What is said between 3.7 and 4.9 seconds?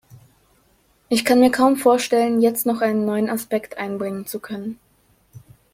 einbringen zu können.